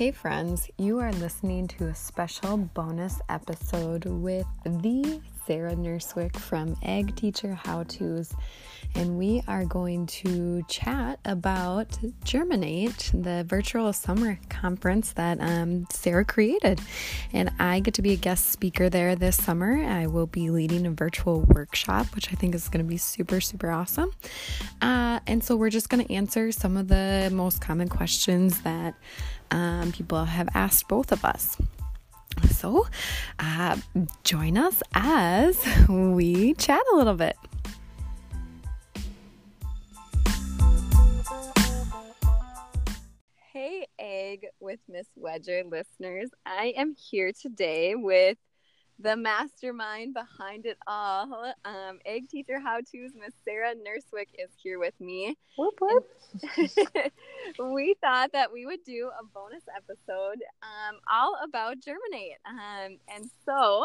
[0.00, 6.74] Hey, friends, you are listening to a special bonus episode with the Sarah Nurswick from
[6.82, 8.32] Ag Teacher How To's,
[8.94, 16.24] and we are going to chat about Germinate, the virtual summer conference that um, Sarah
[16.24, 16.80] created.
[17.32, 19.82] And I get to be a guest speaker there this summer.
[19.84, 23.40] I will be leading a virtual workshop, which I think is going to be super,
[23.40, 24.12] super awesome.
[24.80, 28.94] Uh, and so we're just going to answer some of the most common questions that
[29.50, 31.56] um, people have asked both of us.
[32.50, 32.86] So,
[33.38, 33.76] uh,
[34.24, 37.36] join us as we chat a little bit.
[43.52, 46.30] Hey, Ag with Miss Wedger listeners.
[46.46, 48.38] I am here today with
[49.00, 51.52] the mastermind behind it all.
[51.64, 55.36] Um, Ag Teacher How To's Miss Sarah Nurswick is here with me.
[55.58, 56.06] Whoop, whoop.
[57.74, 62.38] we thought that we would do a bonus episode um, all about Germinate.
[62.46, 63.84] Um, and so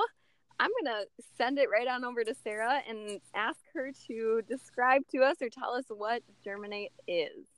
[0.59, 5.08] I'm going to send it right on over to Sarah and ask her to describe
[5.12, 7.55] to us or tell us what Germinate is.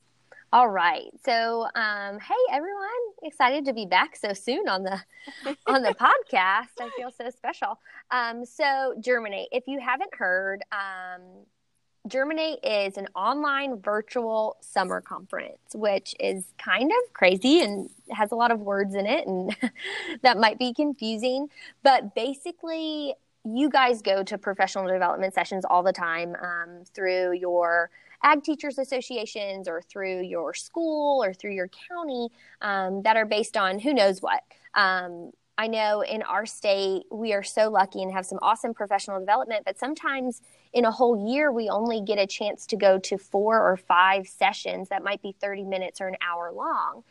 [0.53, 1.11] All right.
[1.25, 2.87] So, um, hey everyone,
[3.21, 4.97] excited to be back so soon on the
[5.67, 6.79] on the podcast.
[6.79, 7.77] I feel so special.
[8.11, 9.49] Um, so, Germinate.
[9.51, 11.21] If you haven't heard, um,
[12.07, 18.35] Germinate is an online virtual summer conference, which is kind of crazy and has a
[18.35, 19.53] lot of words in it, and
[20.21, 21.49] that might be confusing.
[21.83, 27.89] But basically, you guys go to professional development sessions all the time um, through your
[28.23, 32.29] ag teachers associations or through your school or through your county
[32.61, 34.41] um, that are based on who knows what.
[34.73, 39.19] Um, I know in our state, we are so lucky and have some awesome professional
[39.19, 43.17] development, but sometimes in a whole year, we only get a chance to go to
[43.17, 47.03] four or five sessions that might be 30 minutes or an hour long.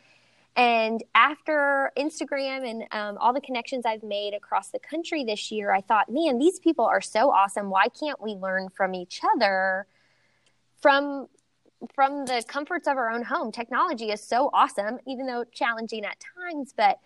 [0.55, 5.71] And after Instagram and um, all the connections I've made across the country this year,
[5.71, 7.69] I thought, man, these people are so awesome.
[7.69, 9.85] Why can't we learn from each other
[10.81, 11.27] from
[11.93, 13.51] from the comforts of our own home.
[13.51, 16.99] Technology is so awesome, even though challenging at times, but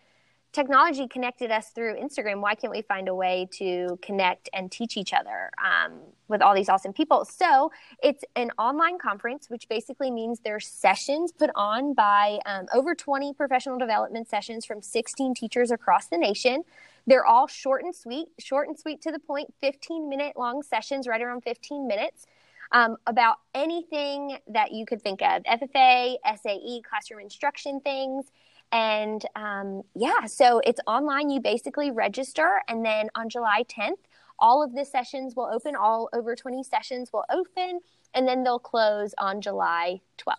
[0.53, 2.41] technology connected us through Instagram.
[2.41, 6.53] Why can't we find a way to connect and teach each other um, with all
[6.53, 7.25] these awesome people?
[7.25, 7.71] So
[8.03, 13.33] it's an online conference, which basically means there's sessions put on by um, over 20
[13.33, 16.63] professional development sessions from 16 teachers across the nation.
[17.07, 21.07] They're all short and sweet, short and sweet to the point, 15 minute long sessions,
[21.07, 22.25] right around 15 minutes
[22.71, 28.31] um, about anything that you could think of FFA, SAE, classroom instruction things.
[28.71, 31.29] And um, yeah, so it's online.
[31.29, 33.99] You basically register, and then on July 10th,
[34.39, 37.79] all of the sessions will open, all over 20 sessions will open,
[38.13, 40.35] and then they'll close on July 12th.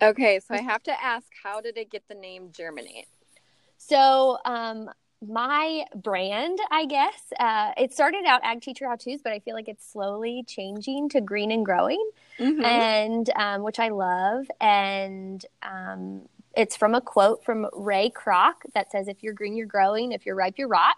[0.00, 3.06] Okay, so I have to ask, how did it get the name Germinate?
[3.76, 4.88] So um,
[5.28, 7.32] my brand, I guess.
[7.38, 11.08] Uh, it started out Ag Teacher How To's, but I feel like it's slowly changing
[11.10, 12.02] to Green and Growing,
[12.38, 12.64] mm-hmm.
[12.64, 14.46] and um, which I love.
[14.60, 16.22] And um,
[16.56, 20.12] it's from a quote from Ray Kroc that says, "If you're green, you're growing.
[20.12, 20.96] If you're ripe, you're rot."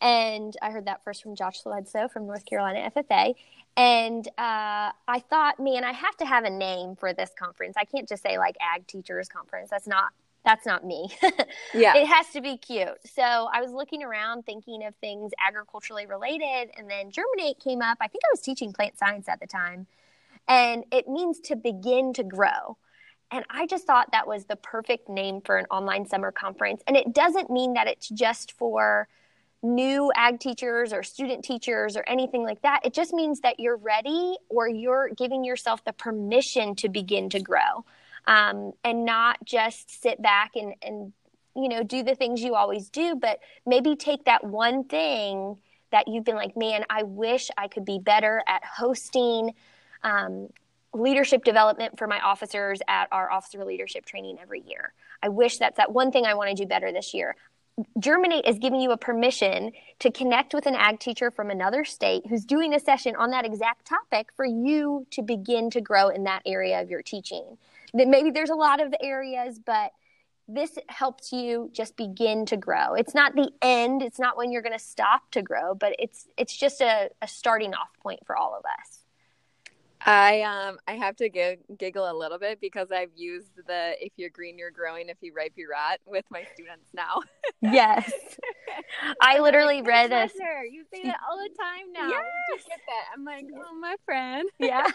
[0.00, 3.34] And I heard that first from Josh Sledso from North Carolina FFA.
[3.76, 7.76] And uh, I thought, man, I have to have a name for this conference.
[7.76, 9.70] I can't just say like Ag Teachers Conference.
[9.70, 10.12] That's not
[10.46, 11.10] that's not me.
[11.74, 11.96] yeah.
[11.96, 12.96] It has to be cute.
[13.04, 17.98] So I was looking around thinking of things agriculturally related, and then Germinate came up.
[18.00, 19.88] I think I was teaching plant science at the time,
[20.46, 22.78] and it means to begin to grow.
[23.32, 26.80] And I just thought that was the perfect name for an online summer conference.
[26.86, 29.08] And it doesn't mean that it's just for
[29.64, 32.80] new ag teachers or student teachers or anything like that.
[32.84, 37.40] It just means that you're ready or you're giving yourself the permission to begin to
[37.40, 37.84] grow
[38.26, 41.12] um, and not just sit back and, and
[41.54, 45.56] you know do the things you always do but maybe take that one thing
[45.90, 49.54] that you've been like man i wish i could be better at hosting
[50.02, 50.48] um,
[50.96, 54.92] leadership development for my officers at our officer leadership training every year.
[55.22, 57.36] I wish that's that one thing i want to do better this year.
[57.98, 62.26] Germinate is giving you a permission to connect with an ag teacher from another state
[62.26, 66.24] who's doing a session on that exact topic for you to begin to grow in
[66.24, 67.58] that area of your teaching
[67.94, 69.92] that maybe there's a lot of areas, but
[70.48, 72.94] this helps you just begin to grow.
[72.94, 74.02] It's not the end.
[74.02, 77.26] It's not when you're going to stop to grow, but it's it's just a, a
[77.26, 79.00] starting off point for all of us.
[80.06, 84.12] I um I have to g- giggle a little bit because I've used the if
[84.16, 87.20] you're green you're growing if you ripe you rot with my students now.
[87.60, 88.10] yes.
[89.20, 90.30] I literally like, read a
[90.70, 92.08] You say that all the time now.
[92.08, 92.24] Yes.
[92.54, 93.16] Just get that.
[93.16, 94.48] I'm like, oh my friend.
[94.60, 94.86] yeah.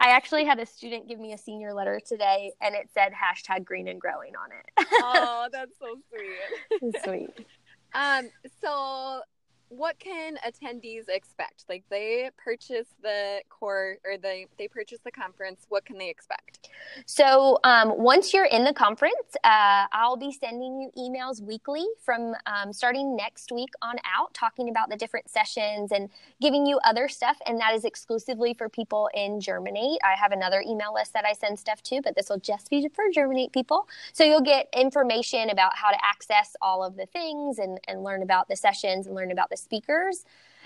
[0.00, 3.64] I actually had a student give me a senior letter today and it said hashtag
[3.64, 4.88] green and growing on it.
[4.94, 7.02] oh, that's so sweet.
[7.04, 7.46] Sweet.
[7.94, 8.28] Um,
[8.60, 9.20] so
[9.68, 11.64] what can attendees expect?
[11.68, 15.66] Like they purchase the core or they they purchase the conference.
[15.68, 16.68] What can they expect?
[17.06, 22.34] So um, once you're in the conference, uh, I'll be sending you emails weekly from
[22.46, 26.08] um, starting next week on out, talking about the different sessions and
[26.40, 27.36] giving you other stuff.
[27.46, 30.00] And that is exclusively for people in Germinate.
[30.02, 32.88] I have another email list that I send stuff to, but this will just be
[32.88, 33.88] for Germinate people.
[34.12, 38.22] So you'll get information about how to access all of the things and, and learn
[38.22, 40.24] about the sessions and learn about the speakers.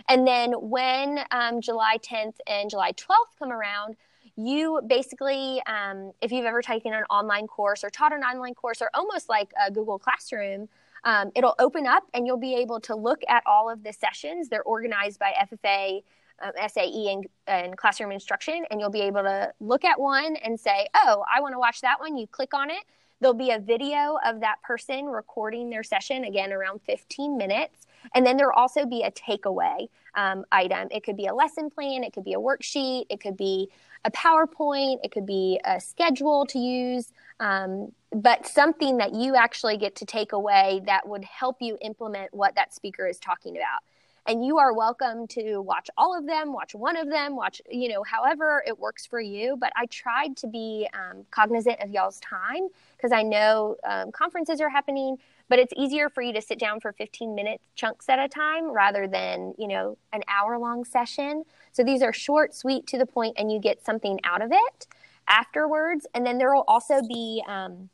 [0.08, 3.96] And then when um, July 10th and July 12th come around,
[4.36, 8.80] you basically, um, if you've ever taken an online course or taught an online course
[8.80, 10.68] or almost like a Google Classroom,
[11.04, 14.48] um, it'll open up and you'll be able to look at all of the sessions.
[14.48, 16.02] They're organized by FFA,
[16.40, 18.64] um, SAE, and, and classroom instruction.
[18.70, 21.80] And you'll be able to look at one and say, oh, I want to watch
[21.80, 22.16] that one.
[22.16, 22.84] You click on it.
[23.20, 27.86] There'll be a video of that person recording their session, again, around 15 minutes.
[28.14, 30.88] And then there'll also be a takeaway um, item.
[30.90, 33.69] It could be a lesson plan, it could be a worksheet, it could be
[34.04, 39.76] a PowerPoint, it could be a schedule to use, um, but something that you actually
[39.76, 43.81] get to take away that would help you implement what that speaker is talking about.
[44.25, 47.88] And you are welcome to watch all of them, watch one of them, watch, you
[47.88, 49.56] know, however it works for you.
[49.58, 54.60] But I tried to be um, cognizant of y'all's time because I know um, conferences
[54.60, 55.16] are happening
[55.52, 58.70] but it's easier for you to sit down for 15 minute chunks at a time
[58.70, 61.44] rather than you know an hour long session.
[61.72, 64.87] So these are short sweet to the point and you get something out of it
[65.28, 66.06] afterwards.
[66.14, 67.90] And then there will also be um,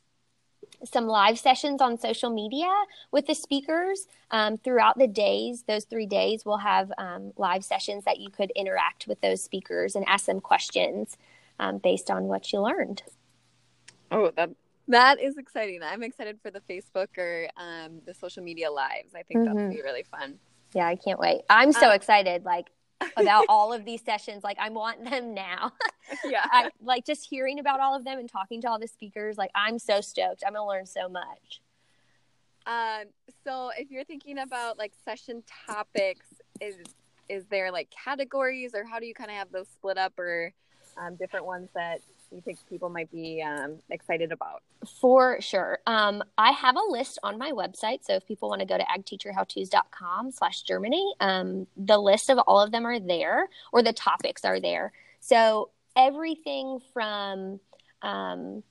[0.84, 2.72] some live sessions on social media
[3.10, 4.06] with the speakers.
[4.31, 8.52] Um, throughout the days those three days we'll have um, live sessions that you could
[8.55, 11.19] interact with those speakers and ask them questions
[11.58, 13.02] um, based on what you learned.
[14.12, 14.50] Oh that
[14.88, 15.81] that is exciting.
[15.82, 19.14] I'm excited for the Facebook or um, the social media lives.
[19.14, 19.55] I think mm-hmm.
[19.55, 20.38] that'll be really fun.
[20.75, 21.43] Yeah, I can't wait.
[21.49, 22.44] I'm so uh, excited.
[22.44, 22.67] Like
[23.17, 24.43] about all of these sessions.
[24.43, 25.73] Like I want them now.
[26.25, 26.44] yeah.
[26.44, 29.38] I, like just hearing about all of them and talking to all the speakers.
[29.38, 30.43] Like I'm so stoked.
[30.46, 31.61] I'm gonna learn so much.
[32.67, 33.05] Um.
[33.44, 36.26] So if you're thinking about like session topics,
[36.61, 36.76] is
[37.29, 40.52] is there like categories or how do you kind of have those split up or
[40.96, 42.00] um, different ones that
[42.36, 44.62] you think people might be um, excited about?
[45.00, 45.78] For sure.
[45.86, 48.04] Um, I have a list on my website.
[48.04, 52.60] So if people want to go to agteacherhowtos.com slash germinate, um, the list of all
[52.60, 54.92] of them are there or the topics are there.
[55.20, 57.60] So everything from
[58.02, 58.62] um,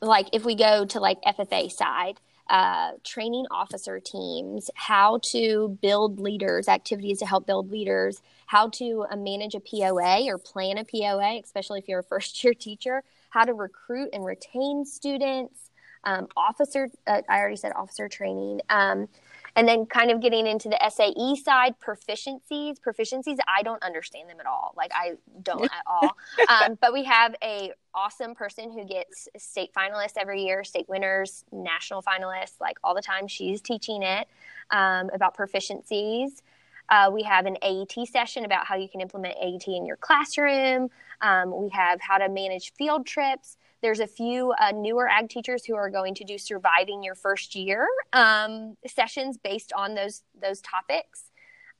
[0.00, 2.20] like if we go to like FFA side,
[2.50, 9.06] uh, training officer teams, how to build leaders, activities to help build leaders, how to
[9.08, 13.02] uh, manage a POA or plan a POA, especially if you're a first year teacher,
[13.30, 15.70] how to recruit and retain students,
[16.04, 18.62] um, officer, uh, I already said officer training.
[18.68, 19.08] Um,
[19.56, 22.76] and then kind of getting into the SAE side, proficiencies.
[22.80, 24.74] Proficiencies, I don't understand them at all.
[24.76, 25.12] Like I
[25.42, 26.16] don't at all.
[26.48, 31.44] Um, but we have a awesome person who gets state finalists every year, state winners,
[31.52, 33.28] national finalists, like all the time.
[33.28, 34.26] She's teaching it
[34.70, 36.42] um, about proficiencies.
[36.90, 40.88] Uh, we have an AET session about how you can implement AET in your classroom.
[41.20, 43.56] Um, we have how to manage field trips.
[43.80, 47.54] There's a few uh, newer ag teachers who are going to do surviving your first
[47.54, 51.30] year um, sessions based on those those topics.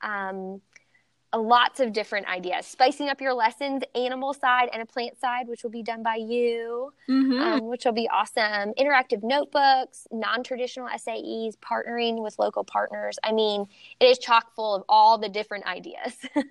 [0.01, 0.61] Um,
[1.35, 5.63] lots of different ideas spicing up your lessons animal side and a plant side which
[5.63, 7.39] will be done by you mm-hmm.
[7.41, 13.65] um, which will be awesome interactive notebooks non-traditional saes partnering with local partners i mean
[13.99, 16.17] it is chock full of all the different ideas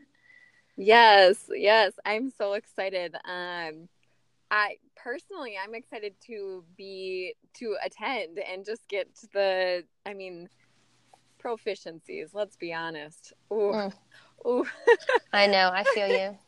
[0.76, 3.88] yes yes i'm so excited um
[4.52, 9.84] I personally, I'm excited to be to attend and just get the.
[10.04, 10.48] I mean,
[11.42, 12.34] proficiencies.
[12.34, 13.32] Let's be honest.
[13.52, 13.92] Ooh, mm.
[14.46, 14.66] Ooh.
[15.32, 15.70] I know.
[15.72, 16.38] I feel you.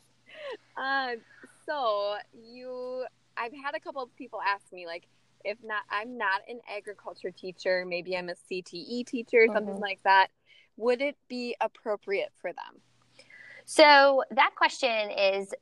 [0.77, 1.13] Uh,
[1.67, 3.05] so you,
[3.37, 5.07] I've had a couple of people ask me like,
[5.45, 7.85] if not, I'm not an agriculture teacher.
[7.87, 9.55] Maybe I'm a CTE teacher, mm-hmm.
[9.55, 10.29] something like that.
[10.77, 12.81] Would it be appropriate for them?
[13.65, 15.53] So that question is,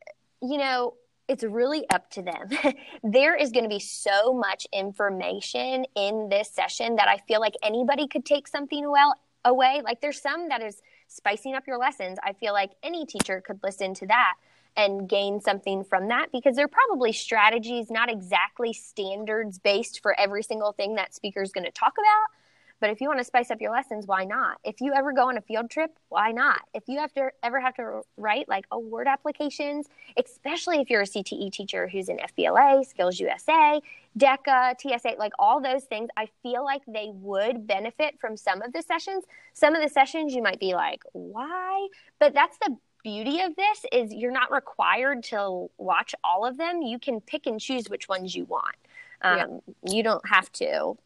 [0.43, 0.95] you know,
[1.29, 2.49] it's really up to them.
[3.05, 7.55] there is going to be so much information in this session that I feel like
[7.63, 9.81] anybody could take something well away.
[9.85, 12.19] Like there's some that is spicing up your lessons.
[12.23, 14.35] I feel like any teacher could listen to that.
[14.77, 20.45] and gain something from that because they're probably strategies, not exactly standards based for every
[20.45, 22.40] single thing that speaker is going to talk about.
[22.81, 24.59] But if you want to spice up your lessons, why not?
[24.65, 26.63] If you ever go on a field trip, why not?
[26.75, 31.07] If you have to ever have to write like award applications, especially if you're a
[31.07, 33.81] CTE teacher who's in FBLA, Skills USA,
[34.19, 38.73] DECA, TSA, like all those things, I feel like they would benefit from some of
[38.73, 39.25] the sessions.
[39.53, 41.87] Some of the sessions you might be like, why?
[42.19, 46.83] But that's the beauty of this is you're not required to watch all of them.
[46.83, 48.77] You can pick and choose which ones you want.
[49.23, 49.93] Um, yeah.
[49.93, 50.97] You don't have to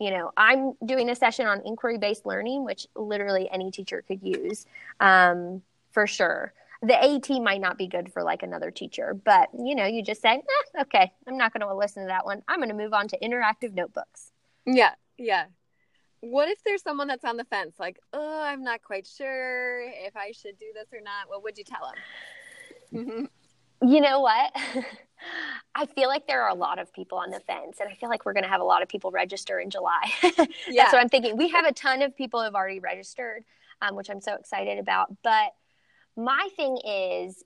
[0.00, 4.22] you know i'm doing a session on inquiry based learning which literally any teacher could
[4.22, 4.66] use
[5.00, 6.52] um, for sure
[6.84, 10.20] the AT might not be good for like another teacher, but you know, you just
[10.20, 12.42] say, eh, okay, I'm not going to listen to that one.
[12.46, 14.32] I'm going to move on to interactive notebooks.
[14.66, 15.46] Yeah, yeah.
[16.20, 20.16] What if there's someone that's on the fence, like, oh, I'm not quite sure if
[20.16, 21.28] I should do this or not?
[21.28, 21.92] What would you tell
[22.92, 23.28] them?
[23.82, 24.54] you know what?
[25.74, 28.08] I feel like there are a lot of people on the fence, and I feel
[28.08, 30.12] like we're going to have a lot of people register in July.
[30.22, 30.30] yeah.
[30.36, 31.36] That's what I'm thinking.
[31.36, 33.44] We have a ton of people who have already registered,
[33.82, 35.08] um, which I'm so excited about.
[35.22, 35.52] But
[36.16, 37.42] my thing is,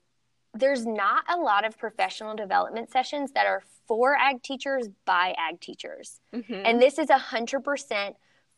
[0.53, 5.59] there's not a lot of professional development sessions that are for ag teachers by ag
[5.59, 6.19] teachers.
[6.33, 6.61] Mm-hmm.
[6.65, 8.13] And this is 100%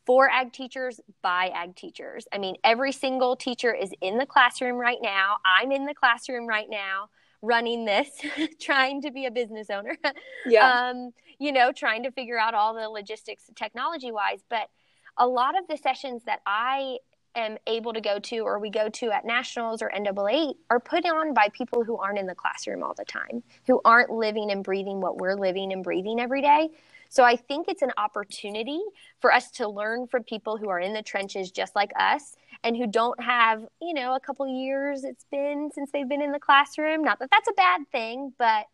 [0.05, 2.27] for ag teachers by ag teachers.
[2.33, 5.37] I mean, every single teacher is in the classroom right now.
[5.45, 7.09] I'm in the classroom right now
[7.41, 8.10] running this,
[8.60, 9.98] trying to be a business owner.
[10.45, 10.89] Yeah.
[10.89, 14.43] Um, you know, trying to figure out all the logistics technology wise.
[14.50, 14.69] But
[15.17, 16.98] a lot of the sessions that I
[17.36, 21.05] am able to go to or we go to at nationals or NAA are put
[21.05, 24.63] on by people who aren't in the classroom all the time, who aren't living and
[24.63, 26.69] breathing what we're living and breathing every day.
[27.10, 28.79] So I think it's an opportunity
[29.19, 32.77] for us to learn from people who are in the trenches just like us and
[32.77, 36.39] who don't have, you know, a couple years it's been since they've been in the
[36.39, 37.03] classroom.
[37.03, 38.65] Not that that's a bad thing, but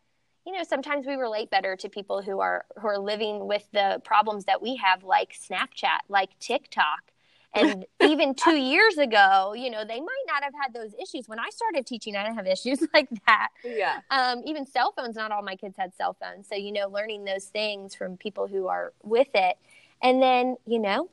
[0.46, 4.02] you know, sometimes we relate better to people who are who are living with the
[4.06, 7.12] problems that we have like Snapchat, like TikTok.
[7.54, 11.28] And even two years ago, you know, they might not have had those issues.
[11.28, 13.50] When I started teaching, I didn't have issues like that.
[13.64, 14.00] Yeah.
[14.10, 16.48] Um, even cell phones, not all my kids had cell phones.
[16.48, 19.58] So, you know, learning those things from people who are with it.
[20.02, 21.10] And then, you know,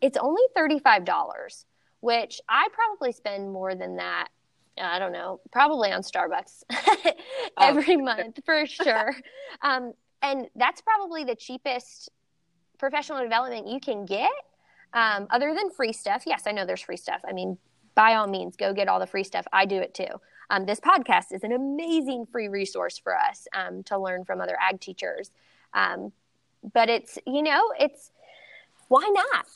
[0.00, 1.64] it's only $35
[2.02, 4.28] which I probably spend more than that.
[4.76, 6.64] I don't know, probably on Starbucks
[7.60, 7.98] every oh.
[7.98, 9.14] month for sure.
[9.62, 12.10] um, and that's probably the cheapest
[12.78, 14.32] professional development you can get,
[14.94, 16.24] um, other than free stuff.
[16.26, 17.20] Yes, I know there's free stuff.
[17.26, 17.56] I mean,
[17.94, 19.46] by all means, go get all the free stuff.
[19.52, 20.20] I do it too.
[20.50, 24.56] Um, this podcast is an amazing free resource for us um, to learn from other
[24.60, 25.30] ag teachers.
[25.72, 26.12] Um,
[26.72, 28.10] but it's, you know, it's
[28.88, 29.46] why not?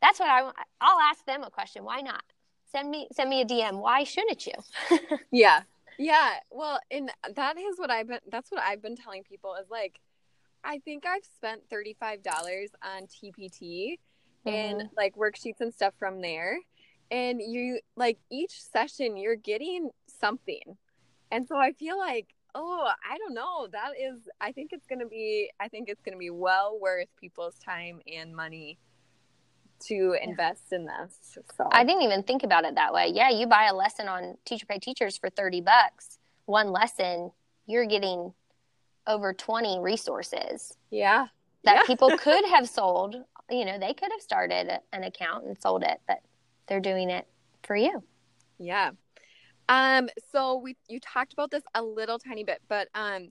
[0.00, 0.56] That's what I want.
[0.80, 1.84] I'll ask them a question.
[1.84, 2.22] Why not?
[2.70, 3.80] Send me send me a DM.
[3.80, 4.52] Why shouldn't you?
[5.30, 5.62] yeah.
[5.98, 6.34] Yeah.
[6.50, 10.00] Well, and that is what I've been that's what I've been telling people is like
[10.64, 12.26] I think I've spent $35
[12.82, 13.98] on TPT
[14.46, 14.48] mm-hmm.
[14.48, 16.58] and like worksheets and stuff from there.
[17.10, 19.90] And you like each session you're getting
[20.20, 20.76] something.
[21.30, 24.98] And so I feel like oh i don't know that is i think it's going
[24.98, 28.78] to be i think it's going to be well worth people's time and money
[29.86, 31.38] to invest in this.
[31.56, 33.10] So I didn't even think about it that way.
[33.14, 36.18] Yeah, you buy a lesson on Teacher Pay Teachers for 30 bucks.
[36.46, 37.30] One lesson,
[37.66, 38.32] you're getting
[39.06, 40.74] over 20 resources.
[40.90, 41.26] Yeah.
[41.64, 41.82] That yeah.
[41.86, 43.16] people could have sold.
[43.50, 46.18] You know, they could have started an account and sold it, but
[46.66, 47.26] they're doing it
[47.62, 48.02] for you.
[48.58, 48.90] Yeah.
[49.68, 53.28] Um so we you talked about this a little tiny bit, but um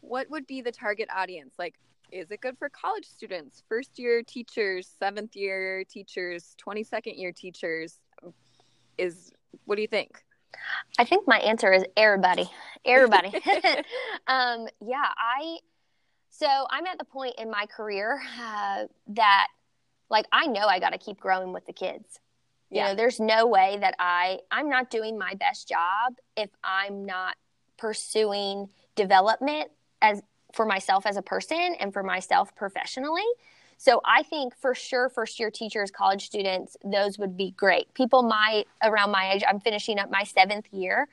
[0.00, 1.54] what would be the target audience?
[1.58, 1.74] Like
[2.12, 7.98] is it good for college students, first year teachers, seventh year teachers, 22nd year teachers?
[8.98, 9.32] Is
[9.64, 10.22] what do you think?
[10.98, 12.50] I think my answer is everybody.
[12.84, 13.28] Everybody.
[14.26, 15.58] um, yeah, I
[16.30, 19.48] so I'm at the point in my career uh, that
[20.10, 22.20] like I know I got to keep growing with the kids.
[22.70, 22.88] You yeah.
[22.88, 27.36] know, there's no way that I I'm not doing my best job if I'm not
[27.78, 29.70] pursuing development
[30.02, 33.26] as for myself as a person and for myself professionally.
[33.78, 37.92] So I think for sure, first year teachers, college students, those would be great.
[37.94, 41.08] People my around my age, I'm finishing up my seventh year,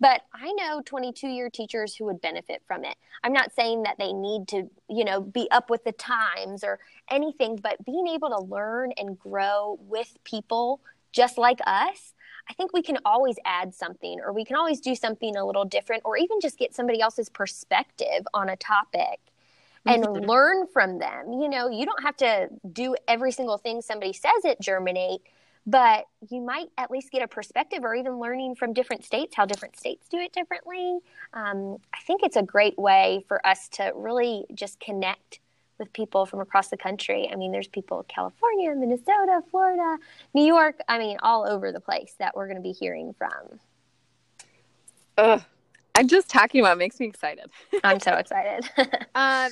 [0.00, 2.96] but I know 22 year teachers who would benefit from it.
[3.24, 6.78] I'm not saying that they need to, you know, be up with the times or
[7.10, 10.80] anything, but being able to learn and grow with people
[11.12, 12.14] just like us
[12.50, 15.64] I think we can always add something or we can always do something a little
[15.64, 19.20] different or even just get somebody else's perspective on a topic
[19.86, 20.28] and mm-hmm.
[20.28, 21.32] learn from them.
[21.32, 25.20] You know, you don't have to do every single thing somebody says at Germinate,
[25.64, 29.46] but you might at least get a perspective or even learning from different states how
[29.46, 30.98] different states do it differently.
[31.32, 35.38] Um, I think it's a great way for us to really just connect
[35.80, 37.28] with people from across the country.
[37.32, 39.98] I mean, there's people in California, Minnesota, Florida,
[40.34, 43.58] New York, I mean, all over the place that we're going to be hearing from.
[45.18, 45.42] Ugh.
[45.96, 47.50] I'm just talking about it makes me excited.
[47.82, 48.70] I'm so excited.
[49.14, 49.50] um,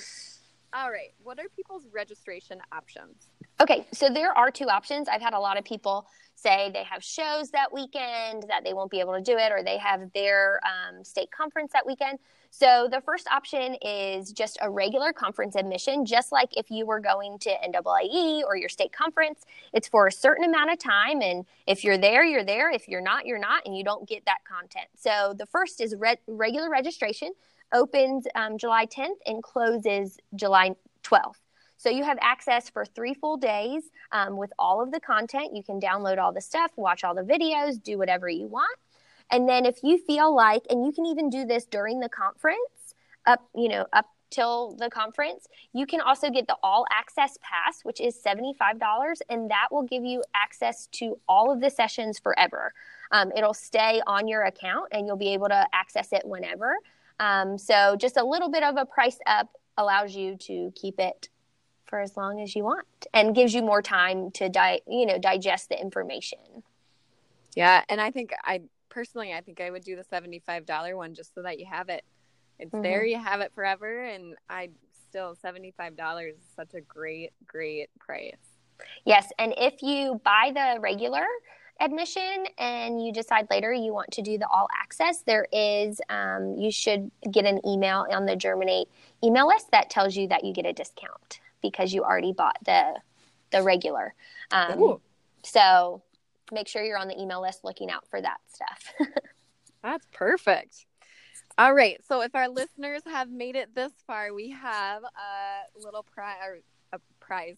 [0.73, 1.13] all right.
[1.23, 3.31] What are people's registration options?
[3.61, 5.09] Okay, so there are two options.
[5.09, 6.07] I've had a lot of people
[6.37, 9.63] say they have shows that weekend that they won't be able to do it, or
[9.65, 12.19] they have their um, state conference that weekend.
[12.51, 17.01] So the first option is just a regular conference admission, just like if you were
[17.01, 19.45] going to NAAE or your state conference.
[19.73, 22.71] It's for a certain amount of time, and if you're there, you're there.
[22.71, 24.87] If you're not, you're not, and you don't get that content.
[24.97, 27.33] So the first is re- regular registration,
[27.73, 30.73] opens um, July 10th and closes July
[31.05, 31.41] 12th.
[31.77, 35.55] So you have access for three full days um, with all of the content.
[35.55, 38.77] You can download all the stuff, watch all the videos, do whatever you want.
[39.31, 42.95] And then if you feel like, and you can even do this during the conference,
[43.27, 47.81] up, you know, up till the conference, you can also get the all access pass,
[47.83, 52.73] which is $75, and that will give you access to all of the sessions forever.
[53.13, 56.75] Um, it'll stay on your account and you'll be able to access it whenever.
[57.21, 61.29] Um, so just a little bit of a price up allows you to keep it
[61.89, 65.19] for as long as you want and gives you more time to di- you know
[65.19, 66.39] digest the information.
[67.57, 68.61] Yeah and i think i
[68.91, 72.05] personally i think i would do the $75 one just so that you have it.
[72.59, 72.83] It's mm-hmm.
[72.83, 74.69] there you have it forever and i
[75.09, 78.35] still $75 is such a great great price.
[79.05, 81.27] Yes and if you buy the regular
[81.81, 86.57] admission and you decide later you want to do the all access there is um,
[86.59, 88.89] you should get an email on the germinate
[89.23, 92.95] email list that tells you that you get a discount because you already bought the
[93.51, 94.15] the regular.
[94.51, 94.99] Um,
[95.43, 96.03] so
[96.53, 98.93] make sure you're on the email list looking out for that stuff.
[99.83, 100.87] That's perfect.
[101.57, 101.99] All right.
[102.07, 107.01] So if our listeners have made it this far, we have a little prize, a
[107.21, 107.57] prize,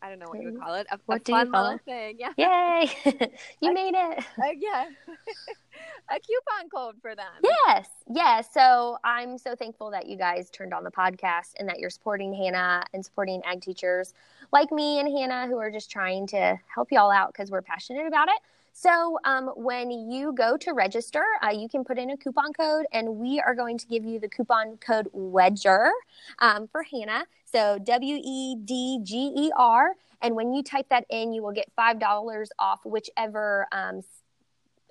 [0.00, 0.86] I don't know what you would call it.
[0.90, 1.80] A, what a do fun you call it?
[1.84, 2.18] thing.
[2.18, 2.32] Yeah.
[2.36, 2.90] Yay!
[3.60, 4.24] you made it.
[4.38, 4.84] Uh, yeah.
[6.10, 7.26] a coupon code for them.
[7.42, 7.88] Yes.
[8.08, 8.48] Yes.
[8.52, 12.32] So I'm so thankful that you guys turned on the podcast and that you're supporting
[12.32, 14.14] Hannah and supporting ag teachers
[14.52, 18.06] like me and Hannah who are just trying to help y'all out because we're passionate
[18.06, 18.38] about it.
[18.80, 22.86] So, um, when you go to register, uh, you can put in a coupon code,
[22.92, 25.90] and we are going to give you the coupon code WEDGER
[26.38, 27.24] um, for Hannah.
[27.44, 29.96] So, W E D G E R.
[30.22, 34.02] And when you type that in, you will get $5 off whichever um,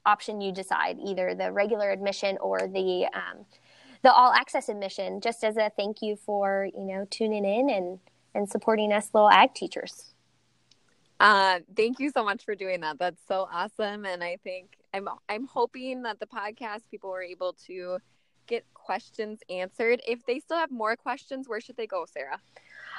[0.06, 3.45] option you decide, either the regular admission or the um,
[4.04, 8.00] the all access admission, just as a thank you for you know tuning in and
[8.36, 10.13] and supporting us little ag teachers.
[11.19, 12.99] Uh, thank you so much for doing that.
[12.99, 14.06] That's so awesome.
[14.06, 17.97] And I think I'm I'm hoping that the podcast people were able to
[18.45, 20.01] get questions answered.
[20.08, 22.39] If they still have more questions, where should they go, Sarah?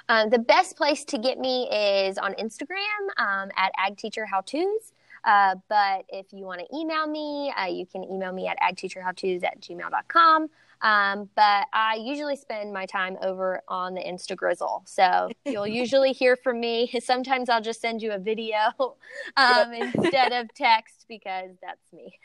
[0.08, 4.40] Um, the best place to get me is on Instagram um, at Ag Teacher How
[4.42, 4.92] Tos.
[5.24, 9.44] Uh, but if you want to email me, uh, you can email me at agteacherhowtos
[9.44, 10.48] at gmail.com.
[10.82, 14.88] Um, but I usually spend my time over on the Instagrizzle.
[14.88, 16.90] So you'll usually hear from me.
[17.02, 18.58] Sometimes I'll just send you a video
[19.36, 22.18] um, instead of text because that's me.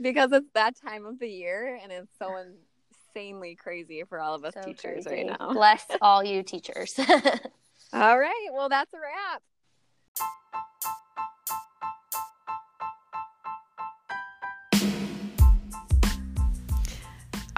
[0.00, 4.44] because it's that time of the year and it's so insanely crazy for all of
[4.44, 5.24] us so teachers crazy.
[5.24, 5.52] right now.
[5.52, 6.98] Bless all you teachers.
[7.92, 8.48] all right.
[8.52, 9.42] Well, that's a wrap.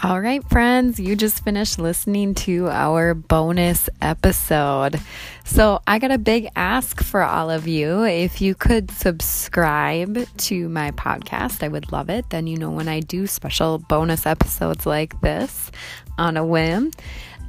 [0.00, 5.00] All right, friends, you just finished listening to our bonus episode.
[5.42, 8.04] So, I got a big ask for all of you.
[8.04, 12.30] If you could subscribe to my podcast, I would love it.
[12.30, 15.72] Then you know when I do special bonus episodes like this
[16.16, 16.92] on a whim.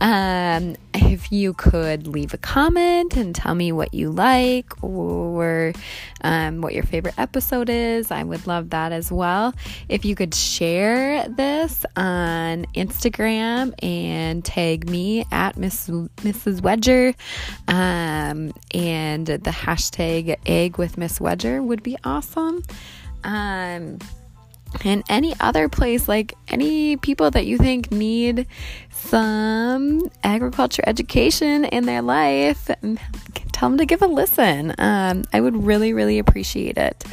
[0.02, 5.74] Um, if you could leave a comment and tell me what you like or
[6.22, 9.54] um, what your favorite episode is, I would love that as well.
[9.90, 16.62] If you could share this on Instagram and tag me at Miss, Mrs.
[16.62, 17.14] Wedger
[17.68, 22.64] um, and the hashtag egg with Miss Wedger would be awesome.
[23.24, 24.00] Um,
[24.84, 28.48] and any other place, like any people that you think need
[29.00, 32.70] some agriculture education in their life,
[33.52, 34.74] tell them to give a listen.
[34.78, 37.04] Um, I would really, really appreciate it.